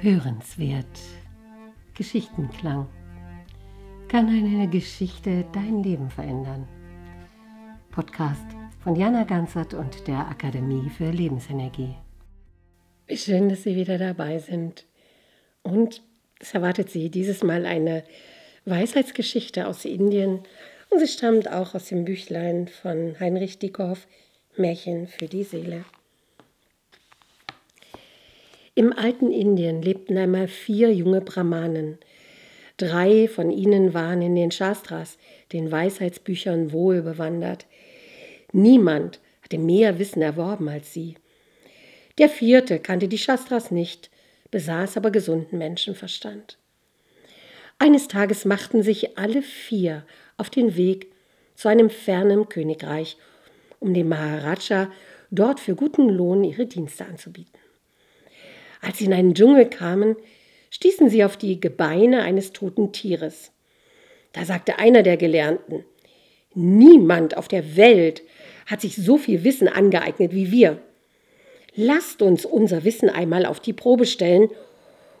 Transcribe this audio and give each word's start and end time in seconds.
Hörenswert. 0.00 0.86
Geschichtenklang. 1.94 2.86
Kann 4.06 4.28
eine 4.28 4.68
Geschichte 4.68 5.44
dein 5.52 5.82
Leben 5.82 6.08
verändern? 6.08 6.68
Podcast 7.90 8.46
von 8.78 8.94
Jana 8.94 9.24
Ganzert 9.24 9.74
und 9.74 10.06
der 10.06 10.28
Akademie 10.28 10.88
für 10.88 11.10
Lebensenergie. 11.10 11.96
Wie 13.08 13.16
schön, 13.16 13.48
dass 13.48 13.64
Sie 13.64 13.74
wieder 13.74 13.98
dabei 13.98 14.38
sind. 14.38 14.86
Und 15.62 16.02
es 16.38 16.54
erwartet 16.54 16.90
Sie 16.90 17.10
dieses 17.10 17.42
Mal 17.42 17.66
eine 17.66 18.04
Weisheitsgeschichte 18.66 19.66
aus 19.66 19.84
Indien 19.84 20.44
und 20.90 21.00
sie 21.00 21.08
stammt 21.08 21.50
auch 21.50 21.74
aus 21.74 21.86
dem 21.86 22.04
Büchlein 22.04 22.68
von 22.68 23.18
Heinrich 23.18 23.58
Dieckhoff, 23.58 24.06
Märchen 24.56 25.08
für 25.08 25.26
die 25.26 25.42
Seele. 25.42 25.84
Im 28.78 28.92
alten 28.92 29.32
Indien 29.32 29.82
lebten 29.82 30.16
einmal 30.16 30.46
vier 30.46 30.94
junge 30.94 31.20
Brahmanen. 31.20 31.98
Drei 32.76 33.26
von 33.26 33.50
ihnen 33.50 33.92
waren 33.92 34.22
in 34.22 34.36
den 34.36 34.52
Shastras, 34.52 35.18
den 35.52 35.72
Weisheitsbüchern, 35.72 36.70
wohl 36.70 37.02
bewandert. 37.02 37.66
Niemand 38.52 39.18
hatte 39.42 39.58
mehr 39.58 39.98
Wissen 39.98 40.22
erworben 40.22 40.68
als 40.68 40.92
sie. 40.92 41.16
Der 42.18 42.28
vierte 42.28 42.78
kannte 42.78 43.08
die 43.08 43.18
Shastras 43.18 43.72
nicht, 43.72 44.10
besaß 44.52 44.96
aber 44.96 45.10
gesunden 45.10 45.58
Menschenverstand. 45.58 46.56
Eines 47.80 48.06
Tages 48.06 48.44
machten 48.44 48.84
sich 48.84 49.18
alle 49.18 49.42
vier 49.42 50.06
auf 50.36 50.50
den 50.50 50.76
Weg 50.76 51.08
zu 51.56 51.66
einem 51.66 51.90
fernen 51.90 52.48
Königreich, 52.48 53.16
um 53.80 53.92
dem 53.92 54.08
Maharaja 54.08 54.88
dort 55.32 55.58
für 55.58 55.74
guten 55.74 56.08
Lohn 56.08 56.44
ihre 56.44 56.66
Dienste 56.66 57.04
anzubieten. 57.04 57.58
Als 58.80 58.98
sie 58.98 59.06
in 59.06 59.12
einen 59.12 59.34
Dschungel 59.34 59.66
kamen, 59.66 60.16
stießen 60.70 61.08
sie 61.08 61.24
auf 61.24 61.36
die 61.36 61.60
Gebeine 61.60 62.22
eines 62.22 62.52
toten 62.52 62.92
Tieres. 62.92 63.52
Da 64.32 64.44
sagte 64.44 64.78
einer 64.78 65.02
der 65.02 65.16
Gelernten, 65.16 65.84
Niemand 66.54 67.36
auf 67.36 67.46
der 67.48 67.76
Welt 67.76 68.22
hat 68.66 68.80
sich 68.80 68.96
so 68.96 69.16
viel 69.16 69.44
Wissen 69.44 69.68
angeeignet 69.68 70.32
wie 70.32 70.50
wir. 70.50 70.78
Lasst 71.74 72.22
uns 72.22 72.44
unser 72.44 72.84
Wissen 72.84 73.08
einmal 73.08 73.46
auf 73.46 73.60
die 73.60 73.72
Probe 73.72 74.06
stellen 74.06 74.50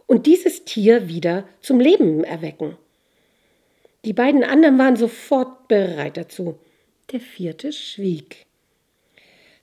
und 0.06 0.26
dieses 0.26 0.64
Tier 0.64 1.08
wieder 1.08 1.46
zum 1.60 1.78
Leben 1.78 2.24
erwecken. 2.24 2.76
Die 4.04 4.12
beiden 4.12 4.42
anderen 4.42 4.78
waren 4.78 4.96
sofort 4.96 5.68
bereit 5.68 6.16
dazu. 6.16 6.58
Der 7.12 7.20
vierte 7.20 7.72
schwieg. 7.72 8.46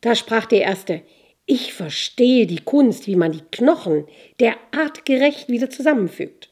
Da 0.02 0.16
sprach 0.16 0.46
der 0.46 0.62
erste, 0.62 1.02
ich 1.46 1.74
verstehe 1.74 2.48
die 2.48 2.64
Kunst, 2.64 3.08
wie 3.08 3.16
man 3.16 3.32
die 3.32 3.44
Knochen 3.52 4.08
der 4.40 4.56
artgerecht 4.72 5.50
wieder 5.50 5.70
zusammenfügt. 5.70 6.50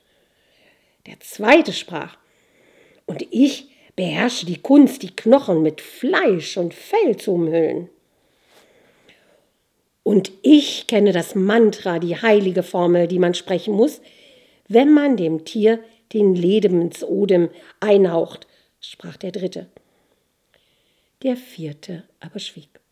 Der 1.07 1.19
zweite 1.19 1.73
sprach, 1.73 2.17
und 3.05 3.25
ich 3.31 3.69
beherrsche 3.95 4.45
die 4.45 4.61
Kunst, 4.61 5.03
die 5.03 5.15
Knochen 5.15 5.61
mit 5.61 5.81
Fleisch 5.81 6.57
und 6.57 6.73
Fell 6.73 7.17
zu 7.17 7.33
umhüllen. 7.33 7.89
Und 10.03 10.31
ich 10.41 10.87
kenne 10.87 11.11
das 11.11 11.35
Mantra, 11.35 11.99
die 11.99 12.21
heilige 12.21 12.63
Formel, 12.63 13.07
die 13.07 13.19
man 13.19 13.33
sprechen 13.33 13.73
muss, 13.73 14.01
wenn 14.67 14.93
man 14.93 15.17
dem 15.17 15.45
Tier 15.45 15.79
den 16.13 16.35
Lebensodem 16.35 17.49
einhaucht, 17.79 18.47
sprach 18.79 19.17
der 19.17 19.31
dritte. 19.31 19.67
Der 21.23 21.37
vierte 21.37 22.03
aber 22.19 22.39
schwieg. 22.39 22.82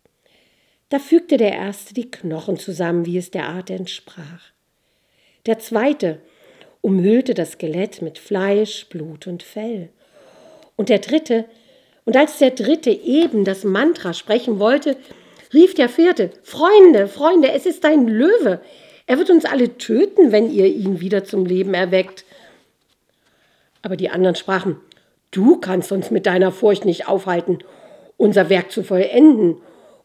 Da 0.91 0.99
fügte 0.99 1.37
der 1.37 1.53
erste 1.53 1.93
die 1.93 2.11
Knochen 2.11 2.57
zusammen, 2.57 3.05
wie 3.05 3.17
es 3.17 3.31
der 3.31 3.47
Art 3.47 3.69
entsprach. 3.69 4.51
Der 5.45 5.57
zweite 5.57 6.19
umhüllte 6.81 7.33
das 7.33 7.53
Skelett 7.53 8.01
mit 8.01 8.17
Fleisch, 8.17 8.87
Blut 8.89 9.25
und 9.25 9.41
Fell. 9.41 9.87
Und 10.75 10.89
der 10.89 10.99
dritte, 10.99 11.45
und 12.03 12.17
als 12.17 12.39
der 12.39 12.51
dritte 12.51 12.89
eben 12.89 13.45
das 13.45 13.63
Mantra 13.63 14.13
sprechen 14.13 14.59
wollte, 14.59 14.97
rief 15.53 15.75
der 15.75 15.87
vierte, 15.87 16.31
Freunde, 16.43 17.07
Freunde, 17.07 17.53
es 17.53 17.65
ist 17.65 17.85
ein 17.85 18.09
Löwe. 18.09 18.59
Er 19.07 19.17
wird 19.17 19.29
uns 19.29 19.45
alle 19.45 19.77
töten, 19.77 20.33
wenn 20.33 20.51
ihr 20.51 20.67
ihn 20.67 20.99
wieder 20.99 21.23
zum 21.23 21.45
Leben 21.45 21.73
erweckt. 21.73 22.25
Aber 23.81 23.95
die 23.95 24.09
anderen 24.09 24.35
sprachen, 24.35 24.75
du 25.31 25.55
kannst 25.55 25.93
uns 25.93 26.11
mit 26.11 26.25
deiner 26.25 26.51
Furcht 26.51 26.83
nicht 26.83 27.07
aufhalten, 27.07 27.59
unser 28.17 28.49
Werk 28.49 28.73
zu 28.73 28.83
vollenden 28.83 29.55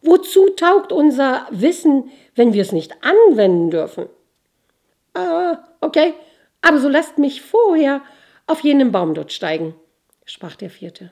Wozu 0.01 0.49
taugt 0.51 0.91
unser 0.91 1.47
Wissen, 1.51 2.11
wenn 2.35 2.53
wir 2.53 2.61
es 2.61 2.71
nicht 2.71 2.93
anwenden 3.03 3.71
dürfen? 3.71 4.07
Ah, 5.13 5.59
okay, 5.81 6.13
aber 6.61 6.79
so 6.79 6.87
lasst 6.87 7.17
mich 7.17 7.41
vorher 7.41 8.01
auf 8.45 8.61
jenen 8.61 8.91
Baum 8.91 9.13
dort 9.13 9.31
steigen, 9.31 9.73
sprach 10.25 10.55
der 10.55 10.69
vierte. 10.69 11.11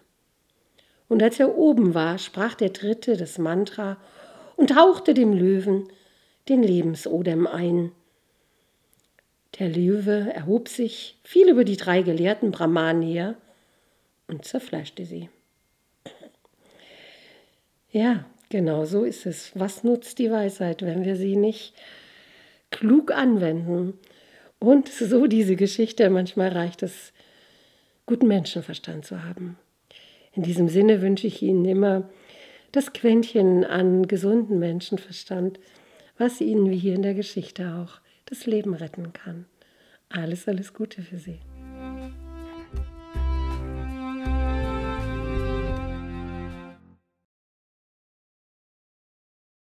Und 1.08 1.22
als 1.22 1.40
er 1.40 1.58
oben 1.58 1.94
war, 1.94 2.18
sprach 2.18 2.56
der 2.56 2.70
dritte 2.70 3.18
das 3.18 3.38
Mantra 3.38 3.98
und 4.56 4.76
hauchte 4.76 5.14
dem 5.14 5.34
Löwen 5.34 5.88
den 6.50 6.64
Lebensodem 6.64 7.48
ein. 7.48 7.92
Der 9.60 9.70
Löwe 9.70 10.32
erhob 10.34 10.68
sich, 10.68 11.18
fiel 11.24 11.50
über 11.50 11.64
die 11.64 11.78
drei 11.78 12.02
gelehrten 12.02 12.52
Brahmanen 12.52 13.02
her 13.02 13.36
und 14.28 14.46
zerfleischte 14.46 15.06
sie. 15.06 15.30
Ja, 17.92 18.26
Genau 18.50 18.86
so 18.86 19.04
ist 19.04 19.26
es. 19.26 19.52
Was 19.56 19.84
nutzt 19.84 20.20
die 20.20 20.32
Weisheit, 20.32 20.82
wenn 20.82 21.04
wir 21.04 21.16
sie 21.16 21.36
nicht 21.36 21.74
klug 22.72 23.12
anwenden? 23.12 23.94
Und 24.60 24.88
so 24.90 25.28
diese 25.28 25.56
Geschichte, 25.56 26.10
manchmal 26.10 26.50
reicht 26.50 26.84
es, 26.84 27.14
guten 28.06 28.28
Menschenverstand 28.28 29.06
zu 29.06 29.24
haben. 29.24 29.58
In 30.34 30.44
diesem 30.44 30.68
Sinne 30.68 31.02
wünsche 31.02 31.28
ich 31.28 31.42
Ihnen 31.42 31.66
immer 31.66 32.10
das 32.72 32.94
Quäntchen 32.94 33.64
an 33.64 34.08
gesunden 34.08 34.60
Menschenverstand, 34.60 35.60
was 36.18 36.42
Ihnen 36.42 36.70
wie 36.70 36.78
hier 36.78 36.94
in 36.94 37.02
der 37.02 37.14
Geschichte 37.14 37.76
auch 37.76 38.02
das 38.26 38.46
Leben 38.46 38.74
retten 38.74 39.14
kann. 39.14 39.46
Alles, 40.10 40.48
alles 40.48 40.74
Gute 40.74 41.02
für 41.02 41.18
Sie. 41.18 41.40